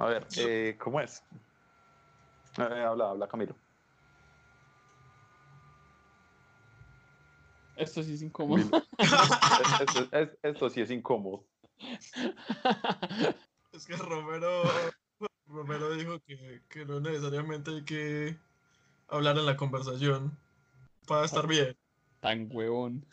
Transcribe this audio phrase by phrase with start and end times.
[0.00, 1.24] A ver, eh, ¿cómo es?
[2.56, 3.56] Eh, habla, habla Camilo.
[7.74, 8.70] Esto sí es incómodo.
[9.80, 11.44] esto, es- esto sí es incómodo.
[13.72, 14.62] Es que Romero,
[15.48, 18.38] Romero dijo que, que no necesariamente hay que
[19.08, 20.38] hablar en la conversación
[21.08, 21.76] para estar bien.
[22.20, 23.04] Tan huevón.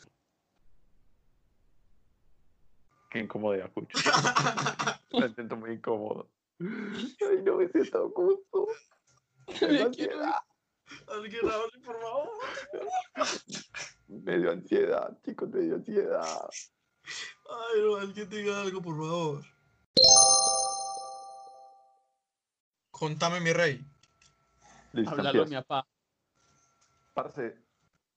[3.08, 3.98] Qué incomodidad, Cucho.
[5.12, 6.28] Me siento muy incómodo.
[6.60, 8.66] Ay, no me siento a gusto.
[9.60, 10.36] Me dio ansiedad.
[11.08, 12.30] Alguien hable, por favor.
[14.08, 16.48] Me dio ansiedad, chicos, me dio ansiedad.
[17.48, 19.44] Ay, no, alguien diga algo, por favor.
[22.90, 23.84] Contame, mi rey.
[24.92, 25.86] Listo, Háblalo, mi papá.
[27.14, 27.58] Parce,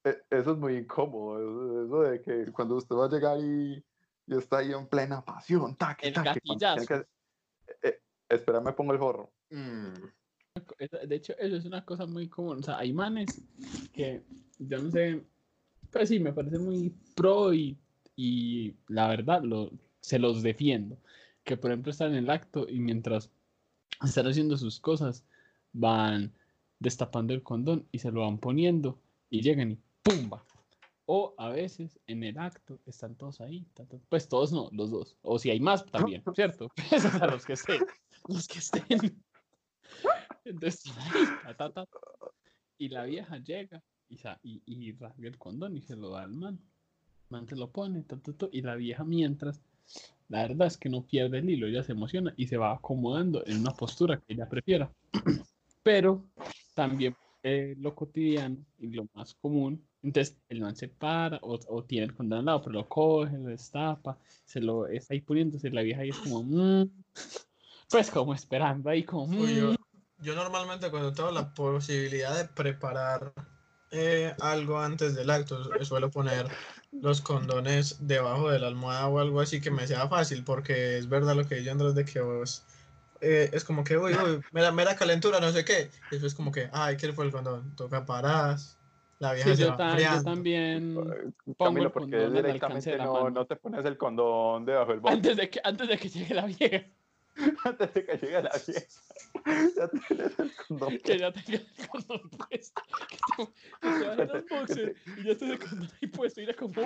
[0.04, 1.40] e- eso es muy incómodo.
[1.40, 3.84] Eso, eso de que cuando usted va a llegar y,
[4.28, 7.06] y está ahí en plena pasión, taque, El taque, cuando tiene gatillazo.
[7.82, 9.32] que- eh, espera, me pongo el forro.
[9.50, 9.94] Mm.
[11.08, 12.60] De hecho, eso es una cosa muy común.
[12.60, 13.42] O sea, hay manes
[13.94, 14.24] que
[14.60, 15.24] yo no sé,
[15.92, 17.78] pues sí, me parece muy pro y,
[18.16, 20.98] y la verdad lo, se los defiendo.
[21.44, 23.32] Que por ejemplo están en el acto y mientras
[24.04, 25.26] están haciendo sus cosas,
[25.74, 26.34] van
[26.80, 30.44] destapando el condón y se lo van poniendo y llegan y ¡pumba!
[31.06, 33.66] O a veces en el acto están todos ahí,
[34.10, 35.18] pues todos no, los dos.
[35.24, 36.70] O si hay más también, ¿cierto?
[36.90, 37.82] Pues, sea, los que estén,
[38.28, 38.84] los que estén.
[40.46, 40.84] Entonces,
[41.44, 41.86] ta, ta, ta,
[42.78, 46.34] y la vieja llega y, y, y rasga el condón y se lo da al
[46.34, 46.60] man.
[47.30, 48.04] El man se lo pone,
[48.52, 49.62] y la vieja mientras,
[50.30, 53.46] la verdad es que no pierde el hilo, ella se emociona y se va acomodando
[53.46, 54.92] en una postura que ella prefiera.
[55.84, 56.26] Pero
[56.74, 61.84] también eh, lo cotidiano y lo más común, entonces el man se para o, o
[61.84, 65.70] tiene el condón al lado, pero lo coge, lo destapa, se lo está ahí poniéndose,
[65.70, 66.90] la vieja ahí es como, "Mm",
[67.90, 69.76] pues como esperando ahí como, Uy, yo, "Mm".
[70.18, 73.34] yo normalmente cuando tengo la posibilidad de preparar
[73.92, 76.48] eh, algo antes del acto, su- suelo poner
[77.00, 81.10] los condones debajo de la almohada o algo así que me sea fácil, porque es
[81.10, 82.66] verdad lo que dice Andrés de que vos
[83.22, 86.52] eh, es como que, uy, uy, mera, mera calentura, no sé qué, y después como
[86.52, 87.76] que, ay, ¿qué fue el condón?
[87.76, 88.78] Toca paras,
[89.20, 90.96] la vieja Sí, se yo, va yo también.
[91.58, 93.32] Pongo Camilo, el porque directamente de la no, mano.
[93.32, 96.34] no te pones el condón debajo del bote Antes de que, antes de que llegue
[96.36, 96.86] la vieja,
[97.64, 98.86] antes de que llegue la vieja.
[99.76, 100.98] Ya tienes el condón.
[101.00, 102.82] que ya tenga el condón puesto.
[103.08, 103.50] Que te,
[103.82, 106.42] que te bajen los boxers y ya estés el condón ahí puesto.
[106.58, 106.84] Como.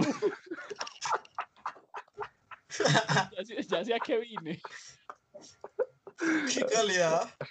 [2.79, 4.61] Ya, ya sé a qué vine.
[6.53, 7.29] Qué calidad.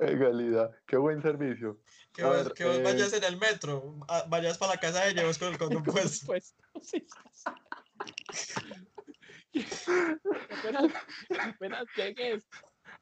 [0.00, 1.78] En realidad, qué buen servicio.
[2.12, 5.10] Que vos, ver, que vos eh, vayas en el metro, vayas para la casa de
[5.10, 6.26] ella con el condón puesto.
[6.26, 7.50] Pues, sí, sí.
[10.50, 10.92] Apenas,
[11.40, 12.46] apenas llegues.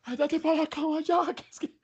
[0.04, 1.74] Ándate para la cama ya, que es que.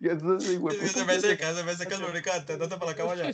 [0.00, 2.02] y eso es hijo de Es que se puta me seca, se me seca el
[2.02, 3.30] lubricante, andate para la cama ya.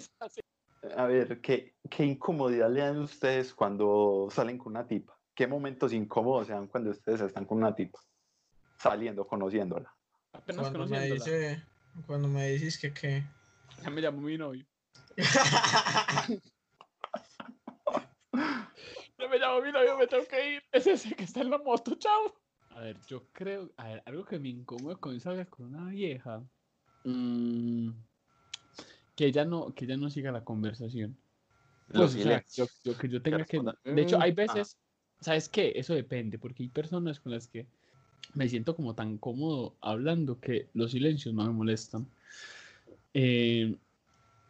[0.96, 5.18] A ver, ¿qué, ¿qué incomodidad le dan ustedes cuando salen con una tipa?
[5.34, 7.98] ¿Qué momentos incómodos se dan cuando ustedes están con una tipa?
[8.78, 9.92] Saliendo, conociéndola.
[10.32, 11.24] Apenas Cuando me conociéndola.
[11.24, 11.62] dice,
[12.06, 13.24] cuando me dices que qué.
[13.82, 14.66] Ya me llamó mi novio.
[19.18, 20.62] Ya me llamó mi novio, me tengo que ir.
[20.72, 22.34] Es ese que está en la moto, chao.
[22.70, 23.70] A ver, yo creo.
[23.78, 26.42] A ver, algo que me incomoda cuando salgas con una vieja.
[27.04, 27.90] mm,
[29.14, 31.16] que ella no, que ella no siga la conversación.
[31.88, 32.80] Los Pues, o sea, yo, silencios.
[32.84, 33.60] yo- que yo tenga que.
[33.84, 34.76] De hecho, hay "Mm, veces.
[35.20, 35.72] ¿Sabes qué?
[35.76, 37.64] Eso depende, porque hay personas con las que
[38.34, 42.06] me siento como tan cómodo hablando que los silencios no me molestan.
[43.14, 43.74] Eh,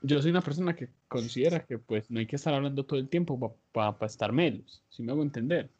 [0.02, 3.08] yo soy una persona que considera que pues no hay que estar hablando todo el
[3.08, 5.70] tiempo para estar menos, si me hago entender.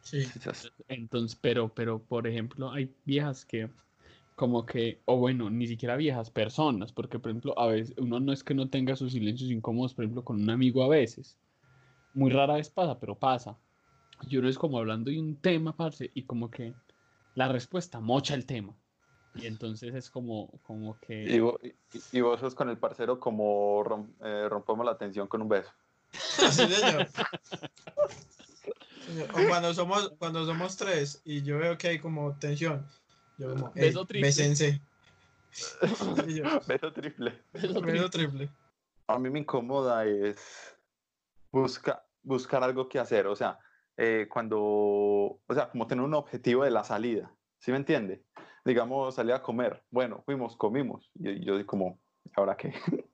[0.00, 0.24] Sí.
[0.88, 3.68] Entonces, pero, pero, por ejemplo, hay viejas que
[4.36, 8.32] como que, o bueno, ni siquiera viejas, personas, porque por ejemplo, a veces uno no
[8.32, 11.36] es que no tenga sus silencios incómodos, por ejemplo, con un amigo a veces.
[12.14, 13.58] Muy rara vez pasa, pero pasa.
[14.28, 16.72] Y uno es como hablando de un tema, parce, y como que
[17.34, 18.76] la respuesta mocha el tema.
[19.40, 21.22] Y entonces es como, como que...
[21.24, 25.26] Y, vo- y- y vos sos con el parcero como rom- eh, rompemos la tensión
[25.28, 25.70] con un beso.
[26.12, 27.06] Sí, señor.
[29.48, 32.86] Cuando somos, cuando somos tres y yo veo que hay como tensión,
[33.38, 34.28] yo como, hey, Beso triple.
[34.28, 34.80] bésense.
[36.26, 37.42] Y yo, Beso triple.
[37.54, 38.50] Eso beso triple.
[39.06, 40.76] A mí me incomoda es
[41.50, 43.26] busca, buscar algo que hacer.
[43.26, 43.58] O sea,
[43.96, 47.32] eh, cuando, o sea, como tener un objetivo de la salida.
[47.60, 48.22] ¿Sí me entiende?
[48.68, 49.82] Digamos, salir a comer.
[49.90, 51.10] Bueno, fuimos, comimos.
[51.14, 51.98] Y yo, yo como,
[52.36, 52.74] ¿ahora qué?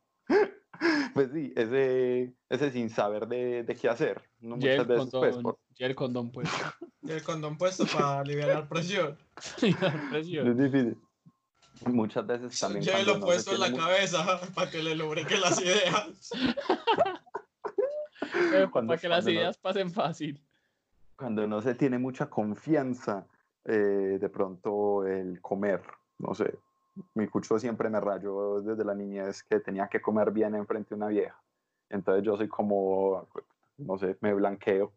[1.14, 4.20] Pues sí, ese, ese sin saber de, de qué hacer.
[4.40, 6.48] No muchas el veces, pues, condón, por- ya el condón, pues.
[7.02, 9.16] Y el condón puesto para aliviar presión.
[9.62, 9.76] es
[10.10, 10.56] Presión.
[10.56, 10.98] difícil.
[11.86, 12.82] Muchas veces también.
[12.84, 15.60] Ya cuando lo no puesto en la tiene mu- cabeza para que le lubrique las
[15.62, 16.30] ideas.
[18.18, 20.42] Para que las cuando no- ideas pasen fácil.
[21.16, 23.26] cuando no se tiene mucha confianza,
[23.64, 25.82] eh, de pronto el comer,
[26.18, 26.58] no sé,
[27.14, 30.96] mi cucho siempre me rayó desde la niñez que tenía que comer bien enfrente de
[30.96, 31.40] una vieja.
[31.90, 33.28] Entonces yo soy como,
[33.78, 34.92] no sé, me blanqueo.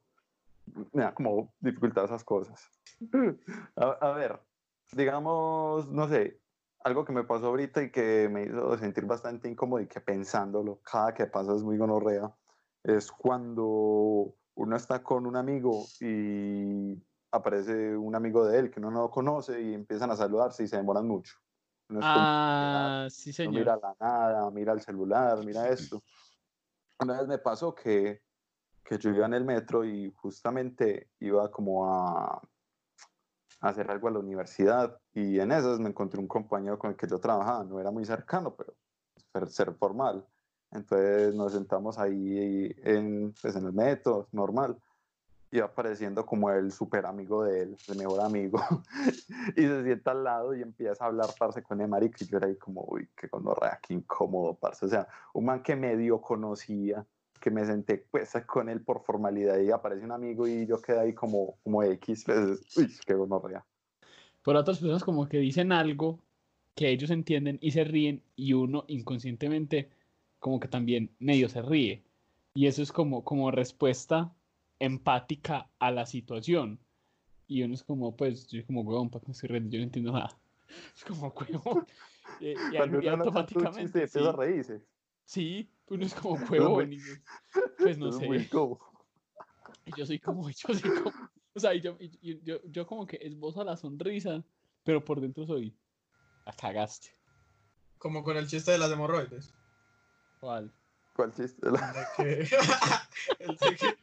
[0.94, 2.70] Me da como dificultad esas cosas.
[3.76, 4.40] A, a ver,
[4.92, 6.40] digamos, no sé,
[6.84, 10.80] algo que me pasó ahorita y que me hizo sentir bastante incómodo y que pensándolo,
[10.84, 12.32] cada que pasa es muy gonorrea,
[12.84, 16.96] es cuando uno está con un amigo y
[17.32, 20.78] aparece un amigo de él que uno no conoce y empiezan a saludarse y se
[20.78, 21.36] demoran mucho.
[21.90, 23.54] Uno como, Ah, sí, no señor.
[23.54, 26.02] mira la nada, mira el celular, mira esto.
[27.00, 28.22] Una vez me pasó que,
[28.84, 32.42] que yo iba en el metro y justamente iba como a,
[33.62, 36.98] a hacer algo a la universidad y en esas me encontré un compañero con el
[36.98, 38.74] que yo trabajaba, no era muy cercano, pero
[39.34, 40.26] ser, ser formal.
[40.72, 44.78] Entonces nos sentamos ahí en, pues, en el metro, normal.
[45.52, 48.60] Iba apareciendo como el super amigo de él, el mejor amigo.
[49.56, 52.18] y se sienta al lado y empieza a hablar, parce, con el marica.
[52.22, 54.86] Y yo era ahí como, uy, qué gonorrea, qué incómodo, parce.
[54.86, 57.06] O sea, un man que medio conocía,
[57.40, 61.00] que me senté pues con él por formalidad y aparece un amigo y yo quedé
[61.00, 62.24] ahí como, como X.
[62.26, 63.66] Pues, uy, qué gonorrea.
[64.44, 66.20] Por otras personas como que dicen algo
[66.76, 69.90] que ellos entienden y se ríen y uno inconscientemente
[70.40, 72.04] como que también medio se ríe.
[72.54, 74.34] Y eso es como, como respuesta
[74.80, 76.80] empática a la situación.
[77.48, 79.70] Y uno es como, pues, yo como, huevón, ¿para qué me estoy riendo?
[79.72, 80.38] Yo no entiendo nada.
[80.96, 81.88] Es como, huevón.
[82.42, 84.82] Y, y Cuando uno chiste automáticamente, sí, a reírse.
[85.24, 86.92] sí, uno es como, huevón.
[86.94, 87.14] y yo,
[87.78, 88.50] pues no sé.
[89.86, 91.14] Y yo soy como, yo soy como,
[91.56, 94.44] o sea, yo, y- y yo, yo como que esbozo la sonrisa,
[94.84, 95.74] pero por dentro soy,
[96.46, 97.16] la cagaste.
[97.98, 99.54] Como con el chiste de las hemorroides.
[100.42, 100.72] ¿Cuál?
[101.16, 101.66] ¿Cuál chiste?
[103.40, 103.98] El de que-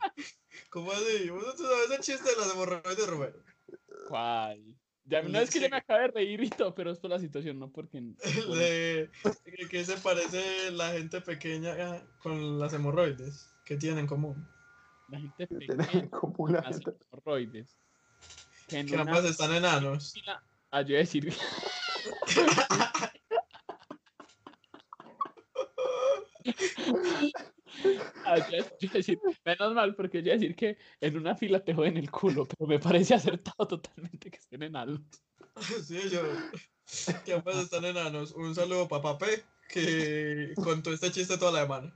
[0.74, 1.30] ¿Cómo así?
[1.30, 3.38] ¿Vos no sabes el chiste de las hemorroides, Romero?
[4.08, 4.60] ¿Cuál?
[5.04, 7.20] Ya, no es que yo me acabe de reír y todo, pero es por la
[7.20, 7.98] situación, no porque...
[8.24, 9.08] El de
[9.70, 13.54] que, se parece la gente pequeña con las hemorroides.
[13.64, 14.48] que tienen en común?
[15.10, 16.90] La gente que pequeña en común la las gente.
[17.12, 17.76] hemorroides.
[18.66, 20.12] Que en Que una ambas están enanos.
[20.72, 21.32] Ah, yo iba a decir...
[28.24, 31.96] Ah, yo yo decir, menos mal, porque yo decir que en una fila te joden
[31.96, 35.00] el culo, pero me parece acertado totalmente que estén enanos.
[35.84, 36.20] Sí, yo.
[37.24, 38.32] Que ambas están enanos.
[38.32, 41.94] Un saludo para Papé, que contó este chiste toda la semana.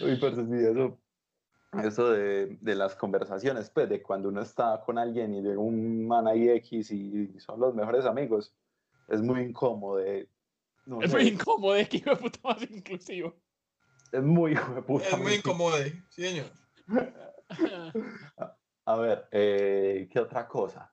[0.00, 0.98] Uy, pero sí, eso,
[1.84, 6.06] eso de, de las conversaciones, pues, de cuando uno está con alguien y llega un
[6.06, 8.54] man ahí X y son los mejores amigos,
[9.08, 9.98] es muy incómodo.
[9.98, 10.28] de-
[10.86, 13.34] no Es muy incómodo, es que hijo de puta más inclusivo.
[14.12, 16.46] es muy hijo de puta, Es muy incómodo, sí, señor.
[18.86, 20.92] A ver, eh, ¿qué otra cosa?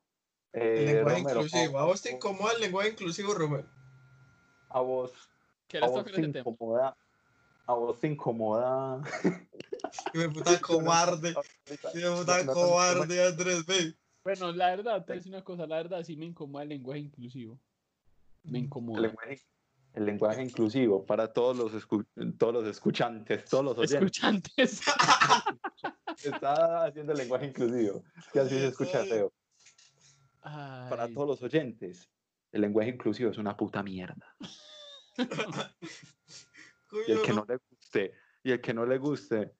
[0.53, 1.79] El Eh, lenguaje Romero, inclusivo.
[1.79, 3.67] ¿A vos te incomoda el lenguaje inclusivo, Romero?
[4.69, 6.97] A vos, a ¿Quieres vos te incomoda,
[7.65, 9.01] a vos te incomoda.
[10.13, 11.35] De puta cobarde.
[11.65, 13.94] De puta cobarde, Andrés, ve.
[14.23, 16.69] Bueno, la verdad, te voy a decir una cosa, la verdad sí me incomoda el
[16.69, 17.59] lenguaje inclusivo.
[18.44, 19.13] Me El incomoda.
[19.94, 22.06] El lenguaje inclusivo para todos los, escu-
[22.38, 24.02] todos los escuchantes, todos los oyentes.
[24.57, 24.81] Escuchantes.
[26.24, 29.33] Está haciendo el lenguaje inclusivo, que así se escucha feo.
[30.42, 32.10] Para todos los oyentes,
[32.52, 34.36] el lenguaje inclusivo es una puta mierda.
[37.07, 39.56] Y el que no le guste, y el que no le guste,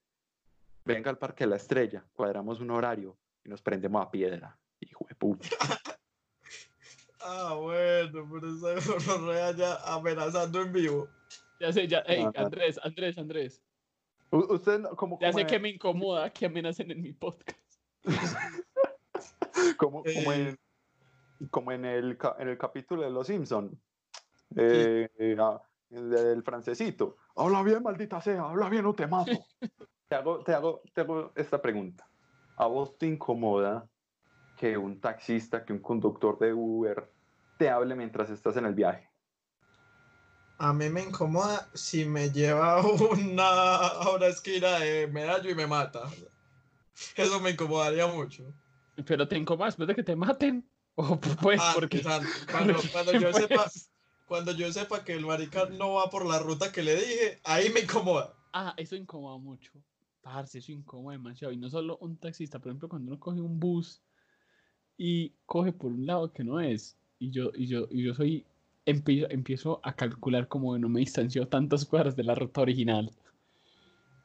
[0.84, 4.60] venga al Parque de la Estrella, cuadramos un horario y nos prendemos a piedra.
[4.82, 5.48] Hijo de puta.
[7.24, 8.76] Ah, bueno, pero esa
[9.18, 11.08] gonorrea ya amenazando en vivo.
[11.60, 12.46] Ya sé, ya, ey, No, no.
[12.46, 13.62] Andrés, Andrés, Andrés.
[14.32, 17.60] U- Usted, no- como, Ya como sé que me incomoda que amenacen en mi podcast.
[19.78, 20.50] como, como Eh.
[21.40, 23.80] en, como en, el, en el capítulo de Los Simpson
[24.56, 27.18] eh, eh, ah, el francesito.
[27.36, 29.32] Habla bien, maldita sea, habla bien o te mato.
[30.10, 32.08] te, hago, te, hago, te hago esta pregunta.
[32.58, 33.88] ¿A vos te incomoda
[34.62, 37.12] que un taxista, que un conductor de Uber
[37.58, 39.10] te hable mientras estás en el viaje?
[40.60, 45.56] A mí me incomoda si me lleva a una, a una esquina de medallo y
[45.56, 46.04] me mata.
[47.16, 48.54] Eso me incomodaría mucho.
[49.04, 50.64] Pero te incomoda después de que te maten.
[50.96, 52.04] O pues, Ah, porque.
[52.52, 53.72] cuando yo Pues, sepa,
[54.28, 57.70] cuando yo sepa que el marica no va por la ruta que le dije, ahí
[57.70, 58.36] me incomoda.
[58.52, 59.72] Ah, eso incomoda mucho.
[60.22, 61.54] Parce, eso incomoda demasiado.
[61.54, 64.04] Y no solo un taxista, por ejemplo, cuando uno coge un bus
[65.04, 66.96] y coge por un lado que no es.
[67.18, 68.46] Y yo, y yo, y yo soy,
[68.86, 73.10] empiezo, empiezo a calcular como no me distancio tantas cuadras de la ruta original.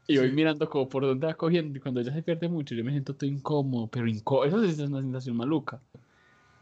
[0.07, 0.35] Y voy Sí.
[0.35, 1.79] mirando como por dónde va cogiendo.
[1.79, 4.45] Y cuando ya se pierde mucho, yo me siento todo incómodo, pero incómodo.
[4.45, 5.81] Eso es una sensación maluca.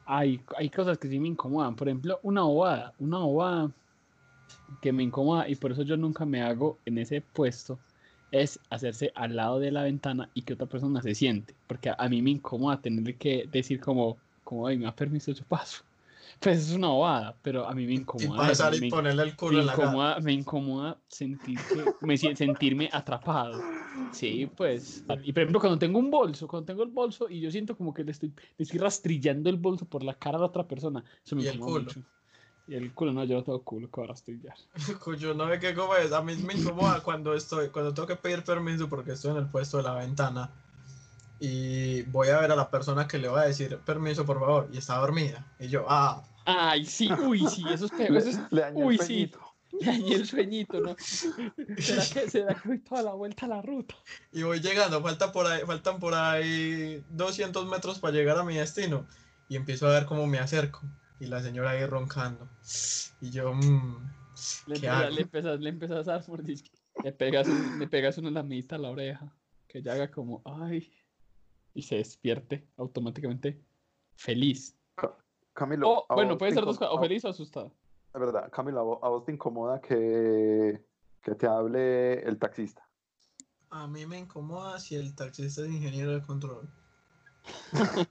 [0.07, 1.75] Hay, hay cosas que sí me incomodan.
[1.75, 2.95] Por ejemplo, una bobada.
[3.01, 3.73] Una bobada
[4.81, 7.81] que me incomoda y por eso yo nunca me hago en ese puesto
[8.43, 11.59] es hacerse al lado de la ventana y que otra persona se siente.
[11.67, 15.33] Porque a, a mí me incomoda tener que decir como, como, ay, me ha permiso
[15.33, 15.85] yo paso.
[16.41, 18.51] Pues es una bobada, pero a mí me Y incomoda.
[18.51, 20.01] eso, pasar me, y ponerle el me culo en la cara.
[20.01, 23.69] incomoda, me incomoda sentir que, me, sien- sentirme atrapado.
[24.11, 25.05] Sí, pues.
[25.23, 27.93] Y por ejemplo, cuando tengo un bolso, cuando tengo el bolso y yo siento como
[27.93, 31.05] que le estoy, le estoy rastrillando el bolso por la cara a la otra persona,
[31.25, 32.05] eso me Y incomoda mucho.
[32.67, 34.55] Y el culo, no, yo no tengo culo que va a rastrillar.
[35.05, 36.13] Cuyo no ve qué cómo es.
[36.13, 39.47] A mí me incomoda cuando estoy, cuando tengo que pedir permiso porque estoy en el
[39.47, 40.51] puesto de la ventana
[41.41, 44.69] y voy a ver a la persona que le va a decir permiso, por favor,
[44.73, 45.47] y está dormida.
[45.59, 48.11] Y yo, ah, Ay, sí, uy, sí, eso es peor.
[48.13, 49.05] Le, Eso es, le el uy, sí.
[49.05, 49.41] sueñito.
[49.81, 50.97] le dañé el sueñito, ¿no?
[51.79, 53.95] ¿Será que, ¿Será que toda la vuelta a la ruta?
[54.33, 58.57] y voy llegando, falta por ahí, faltan por ahí 200 metros para llegar a mi
[58.57, 59.07] destino.
[59.49, 60.81] Y empiezo a ver cómo me acerco.
[61.25, 62.49] Y la señora ahí roncando.
[63.21, 63.97] Y yo, mmm,
[64.67, 65.15] Le, ¿Qué empiezas, hago?
[65.15, 66.69] le, empiezas, le empiezas a dar mordisco.
[67.03, 69.33] Le pegas, un- le pegas una lamita a la oreja.
[69.67, 70.93] Que ya haga como, ay.
[71.73, 73.61] Y se despierte automáticamente
[74.17, 74.77] feliz.
[75.55, 75.89] Camilo.
[75.89, 77.73] O, ¿a bueno, puede ser dos cosas, o feliz o asustado.
[78.13, 80.85] Es verdad, Camilo, ¿a vos, a vos te incomoda que,
[81.23, 82.87] que te hable el taxista?
[83.71, 86.69] a mí me incomoda si el taxista es ingeniero de control.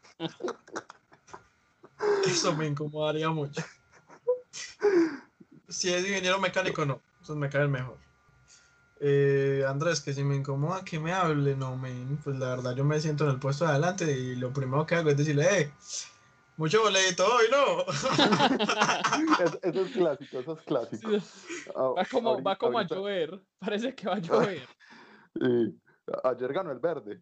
[2.25, 3.61] Eso me incomodaría mucho.
[5.69, 7.01] Si es ingeniero mecánico, no.
[7.21, 7.97] Esos me caen mejor.
[8.99, 12.85] Eh, Andrés, que si me incomoda que me hable, no, men, pues la verdad yo
[12.85, 15.73] me siento en el puesto de adelante y lo primero que hago es decirle, eh,
[16.55, 17.81] mucho boleto hoy, ¿no?
[19.43, 21.09] Es- eso es clásico, eso es clásico.
[21.19, 21.25] Sí,
[21.75, 23.41] Ah, Va como, va ahorita- como a llover.
[23.59, 24.67] Parece que va a llover.
[25.41, 25.79] sí.
[26.23, 27.21] Ayer ganó el verde.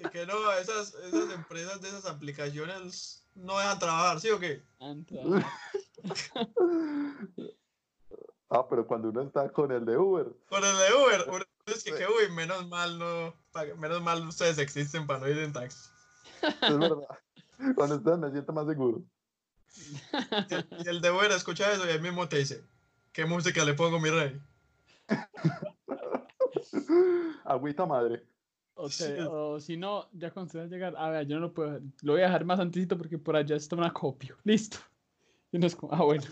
[0.00, 4.62] Así que no, esas, esas empresas de esas aplicaciones no dejan trabajar, ¿sí o qué?
[8.48, 11.84] Ah, pero cuando uno está con el de Uber, Con el de Uber, uno es
[11.84, 13.34] que, que, uy, menos mal no,
[13.76, 15.90] menos mal ustedes existen para no ir en taxi.
[16.42, 17.06] es verdad.
[17.76, 19.02] Cuando estás me siento más seguro.
[20.48, 22.64] Y el, y el de Uber escucha eso y él mismo te dice,
[23.12, 24.40] ¿qué música le pongo, mi rey?
[27.44, 28.24] Agüita madre.
[28.80, 29.12] O, te- Sí.
[29.28, 31.80] o si no, ya cuando se va a llegar, a ver, yo no lo puedo,
[32.02, 34.36] lo voy a dejar más antesito porque por allá está un acopio.
[34.44, 34.78] Listo.
[35.52, 36.22] Y uno es como, ah, bueno.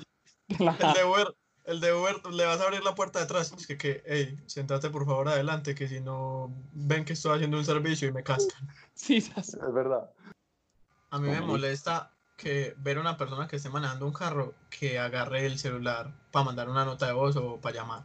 [0.48, 0.58] El
[0.94, 3.52] de Uber, el de Uber le vas a abrir la puerta de atrás.
[3.52, 7.58] Es que, que, hey, sentate por favor adelante, que si no ven que estoy haciendo
[7.58, 8.66] un servicio y me cascan.
[8.94, 9.16] Sí.
[9.18, 10.10] Es verdad.
[11.10, 14.54] A mí me Como molesta que ver a una persona que esté manejando un carro
[14.70, 18.04] que agarre el celular para mandar una nota de voz o para llamar.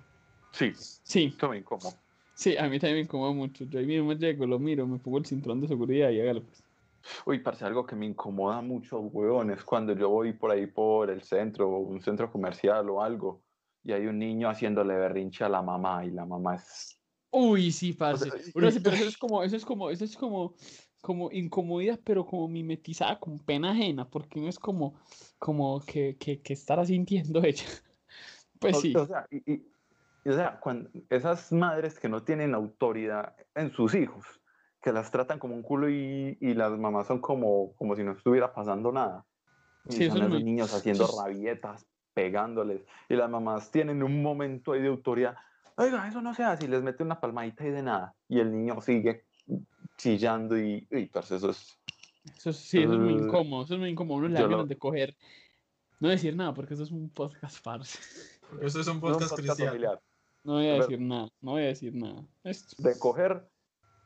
[0.51, 1.97] Sí, Sí, me incomoda.
[2.33, 3.65] Sí, a mí también me incomoda mucho.
[3.65, 6.63] Yo ahí mismo llego, lo miro, me pongo el cinturón de seguridad y hágalo pues.
[7.25, 11.09] Uy, parce, algo que me incomoda mucho, weón, es cuando yo voy por ahí por
[11.09, 13.43] el centro o un centro comercial o algo
[13.83, 16.97] y hay un niño haciéndole berrinche a la mamá y la mamá es...
[17.31, 18.29] Uy, sí, parce.
[18.55, 20.53] Uno sí, pero eso es como, eso es como, eso es como,
[21.01, 24.93] como incomodidad, pero como mimetizada con pena ajena, porque no es como,
[25.39, 27.65] como que, que, que estará sintiendo ella.
[28.59, 28.93] Pues sí.
[28.95, 29.67] O, sea, y, y-
[30.25, 34.25] y, o sea, cuando esas madres que no tienen autoridad en sus hijos,
[34.81, 38.11] que las tratan como un culo y, y las mamás son como, como si no
[38.13, 39.25] estuviera pasando nada.
[39.89, 44.21] Y Sí, son es esos muy- niños haciendo rabietas, pegándoles, y las mamás tienen un
[44.21, 45.35] momento ahí de autoridad.
[45.75, 48.13] Oiga, eso no se hace, y les mete una palmadita y de nada.
[48.29, 49.25] Y el niño sigue
[49.97, 51.77] chillando y, y parce, eso es...
[52.37, 54.19] Eso es- sí, eso es muy incómodo, eso es muy incómodo.
[54.19, 55.15] Uno le da lo- de coger,
[55.99, 57.99] no decir nada, porque eso es un podcast parce.
[58.61, 59.71] Eso es un podcast podcast cristiano.
[59.71, 60.01] familiar.
[60.43, 62.25] No voy a Pero- decir nada, no voy a decir nada.
[62.43, 63.49] Esto De coger,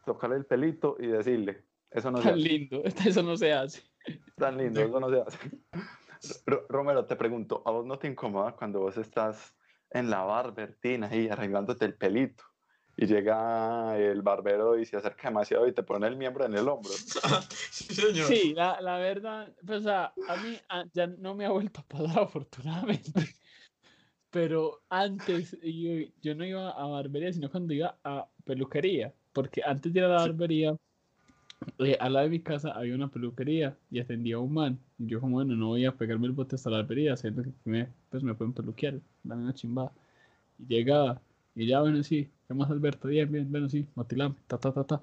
[0.05, 2.47] tocarle el pelito y decirle, eso no es se tan hace.
[2.47, 3.81] lindo, eso no se hace.
[4.35, 5.37] Tan lindo, eso no se hace.
[6.45, 9.55] Ro- Romero, te pregunto, ¿a vos no te incomoda cuando vos estás
[9.91, 12.43] en la barbertina ahí arreglándote el pelito
[12.97, 16.67] y llega el barbero y se acerca demasiado y te pone el miembro en el
[16.67, 16.91] hombro?
[17.71, 18.27] sí, señor.
[18.27, 21.81] Sí, la, la verdad, pues, o sea, a mí ah, ya no me ha vuelto
[21.81, 23.11] a pasar afortunadamente.
[24.31, 25.91] Pero antes yo,
[26.21, 29.13] yo no iba a barbería, sino cuando iba a peluquería.
[29.33, 30.75] Porque antes de ir a la barbería,
[31.79, 34.79] eh, al lado de mi casa había una peluquería y atendía a un man.
[34.97, 37.51] Y yo como, bueno, no voy a pegarme el bote hasta la barbería, sabiendo que
[37.65, 39.91] me, pues me pueden peluquear, dame una chimbada.
[40.59, 41.21] Y llegaba,
[41.55, 43.07] y ya, bueno, sí, ¿qué más Alberto?
[43.07, 45.01] Bien, bien, bueno, sí, motilame, ta, ta, ta, ta.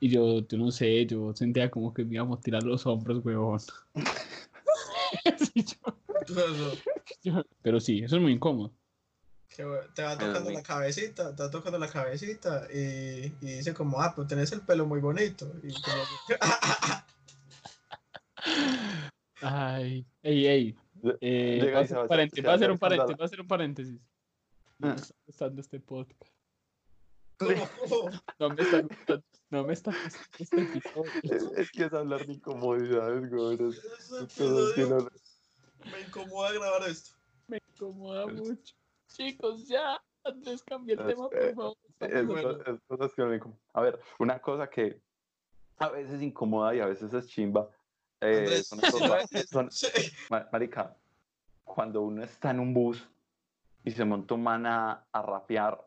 [0.00, 3.24] Y yo, yo no sé, yo sentía como que me iba a motilar los hombros,
[3.24, 3.60] huevón.
[5.54, 6.74] Yo-
[7.62, 8.72] pero sí, eso es muy incómodo.
[9.48, 9.62] que
[9.94, 14.00] te va Pero tocando la cabecita, te va tocando la cabecita y, y dice como,
[14.00, 15.50] ah, pues tenés el pelo muy bonito.
[15.62, 16.02] Y como,
[19.42, 20.76] Ay, ey, ey.
[21.20, 23.16] Eh, Llega va a va- un se- paréntesis, se va a va hacer un paréntesis,
[23.20, 24.00] va a hacer un paréntesis.
[24.78, 24.94] No Ah.
[24.94, 26.32] me está gustando este podcast.
[27.38, 27.50] ¿cómo?
[28.38, 31.10] No me está gustando, no me está gustando este episodio.
[31.22, 33.58] Es, es que es hablar de incomodidades, güey.
[35.90, 37.16] Me incomoda grabar esto.
[37.48, 38.74] Me incomoda mucho.
[39.08, 40.00] Chicos, ya.
[40.24, 41.76] Andrés, cambia el Es- tema, por favor.
[42.00, 42.50] es- bueno.
[42.52, 43.40] es- es cosas que
[43.74, 45.00] A ver, una cosa que
[45.78, 47.68] a veces incomoda y a veces es chimba.
[48.20, 49.88] eh, Andrés, son si estos no va- es- son- sí.
[50.30, 50.96] ma- marica,
[51.62, 53.06] cuando uno está en un bus
[53.84, 55.86] y se monta un man a, a rapear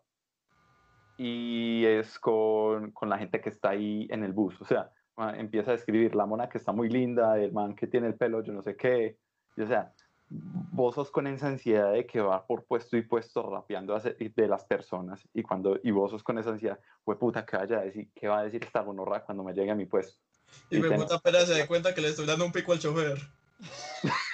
[1.18, 4.60] y es con, con la gente que está ahí en el bus.
[4.62, 4.92] O sea,
[5.36, 8.44] empieza a describir la mona que está muy linda, el man que tiene el pelo,
[8.44, 9.18] yo no sé qué.
[9.58, 9.94] O sea,
[10.30, 14.66] vos sos con esa ansiedad de que va por puesto y puesto rapeando de las
[14.66, 18.10] personas y cuando y vos sos con esa ansiedad, fue puta, ¿qué, vaya a decir,
[18.14, 20.20] ¿qué va a decir esta gonorra cuando me llegue a mi puesto?
[20.70, 22.80] Y Y me puta apenas se da cuenta que le estoy dando un pico al
[22.80, 23.18] chofer.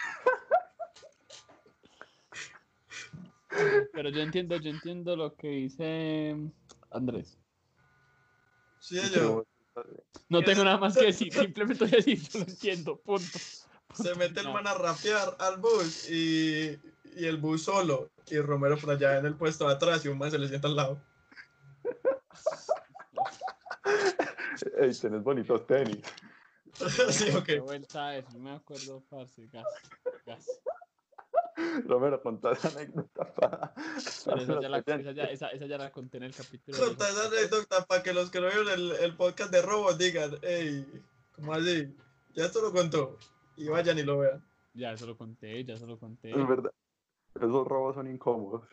[3.93, 6.35] Pero yo entiendo, yo entiendo lo que dice
[6.89, 7.37] Andrés.
[8.79, 9.45] Sí, yo.
[10.29, 13.39] No ¿Qué tengo nada más que decir, simplemente voy a decir, yo lo entiendo, punto.
[13.93, 14.53] Se mete el No.
[14.53, 16.79] man a rapear al bus y,
[17.15, 18.09] y el bus solo.
[18.29, 20.67] Y Romero por allá en el puesto de atrás y un man se le sienta
[20.67, 21.01] al lado.
[24.79, 25.99] Ey, tenés bonitos tenis.
[27.09, 27.43] sí, ok.
[27.45, 29.65] Qué vuelta es, no me acuerdo, parce, gas,
[30.25, 30.45] gas.
[31.85, 33.73] Romero, contá esa anécdota para...
[34.25, 36.77] Pero esa ya, la, para- esa, ya, esa, esa ya la conté en el capítulo.
[36.77, 40.35] Conta esa anécdota para que los que no vieron el, el podcast de Robos digan,
[40.41, 40.87] hey,
[41.35, 41.95] ¿cómo así?
[42.33, 43.19] Ya esto lo contó.
[43.55, 44.43] Y vayan y lo vean.
[44.73, 46.31] Ya, eso lo conté, ya se lo conté.
[46.31, 46.71] Es verdad.
[47.35, 48.67] Esos robos son incómodos.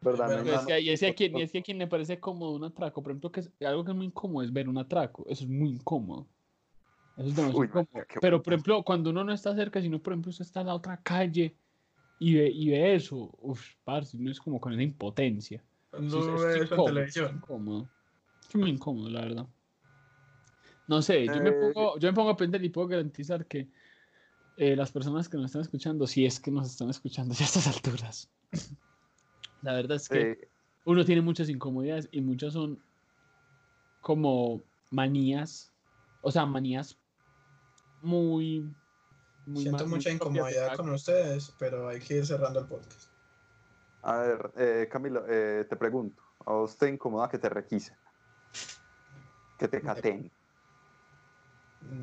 [0.00, 0.28] ¿Verdad?
[0.28, 2.18] No Pero es que, y es que a quien, es que a quien le parece
[2.18, 4.78] cómodo un atraco, por ejemplo, que es, algo que es muy incómodo es ver un
[4.78, 6.26] atraco, eso es muy incómodo.
[7.16, 8.06] Eso es demasiado Uy, incómodo.
[8.20, 10.74] Pero, por ejemplo, cuando uno no está cerca, sino, por ejemplo, usted está en la
[10.74, 11.54] otra calle
[12.18, 15.62] y ve, y ve eso, uff, parce, uno es como con esa impotencia.
[15.92, 17.36] No Eso es- ve eso en incómodo, es televisión.
[17.36, 17.88] incómodo.
[18.48, 19.46] Es muy incómodo, la verdad.
[20.86, 23.68] No sé, yo me Eh, pongo, yo me pongo a aprender y puedo garantizar que
[24.60, 27.48] eh, las personas que nos están escuchando, si es que nos están escuchando ya a
[27.48, 28.28] estas alturas,
[29.62, 30.50] la verdad es que
[30.84, 32.78] uno tiene muchas incomodidades y muchas son
[34.02, 35.72] como manías,
[36.20, 36.98] o sea, manías
[38.02, 38.70] muy...
[39.46, 43.10] muy Siento mucha incomodidad con ustedes, pero hay que ir cerrando el podcast.
[44.02, 46.22] a ver, eh, Camilo, eh, te pregunto.
[46.44, 47.96] ¿A te incomoda que te requisen?
[49.58, 50.30] Que te caten.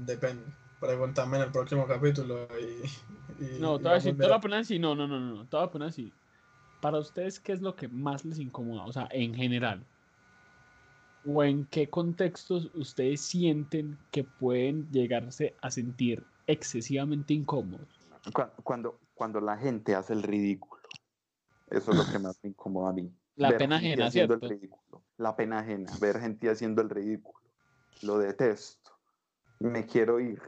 [0.07, 0.66] Depende.
[0.79, 3.43] Pregúntame en el próximo capítulo y...
[3.43, 4.41] y- No, te voy a decir, te voy a mirando.
[4.41, 6.11] poner así, no, no, no, no, no, te voy a poner así.
[6.81, 8.85] Para ustedes, ¿qué es lo que más les incomoda?
[8.85, 9.83] O sea, en general.
[11.25, 17.87] ¿O en qué contextos ustedes sienten que pueden llegarse a sentir excesivamente incómodos?
[18.31, 20.83] Cu- Cuando, cuando la gente hace el ridículo.
[21.69, 23.11] Eso es lo que más me incomoda a mí.
[23.35, 24.55] La Ver pena ajena, haciendo el ¿cierto?
[24.55, 25.01] ridículo.
[25.17, 25.91] La pena ajena.
[25.99, 27.39] Ver gente haciendo el ridículo.
[28.03, 28.91] Lo detesto.
[29.59, 30.41] Me quiero ir.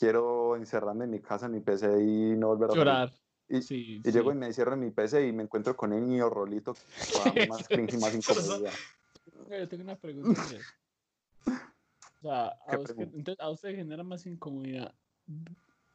[0.00, 2.74] Quiero encerrarme en mi casa, en mi PC y no volver a.
[2.74, 3.12] Llorar.
[3.50, 4.38] Y, Sí, y llego y sí.
[4.38, 6.72] me encierro en mi PC y me encuentro con el niño Rolito.
[7.34, 8.72] que más cringe y más incomodidad.
[9.50, 10.40] Yo tengo una pregunta.
[12.22, 13.16] O sea, a ¿Qué vos, que- pregunta?
[13.18, 14.94] entonces, a usted genera más incomodidad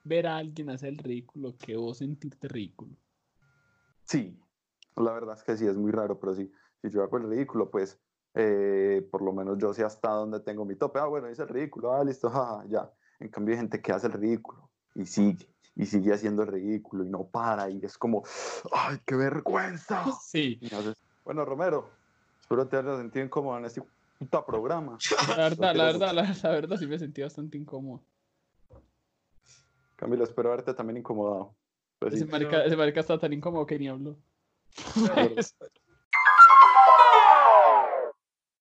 [0.03, 2.95] ver a alguien hacer el ridículo que vos sentirte ridículo.
[4.05, 4.39] Sí,
[4.95, 7.69] la verdad es que sí, es muy raro, pero sí, si yo hago el ridículo,
[7.71, 7.99] pues
[8.33, 10.99] eh, por lo menos yo sé hasta dónde tengo mi tope.
[10.99, 12.91] Ah, bueno, hice el ridículo, ah, listo, jaja, ya.
[13.19, 17.03] En cambio hay gente que hace el ridículo y sigue, y sigue haciendo el ridículo
[17.05, 18.23] y no para, y es como,
[18.71, 20.03] ¡ay, qué vergüenza!
[20.21, 20.59] Sí,
[21.23, 21.89] bueno, Romero,
[22.39, 23.81] espero te hayas sentido incómodo en este
[24.19, 24.97] puta programa.
[25.37, 28.03] la verdad, la verdad, la, la verdad sí me sentí bastante incómodo.
[29.95, 31.55] Camilo, espero verte también incomodado.
[31.99, 34.17] Pues sí, Ese marica, ese marica está tan incómodo que ni habló.
[34.93, 35.35] pero-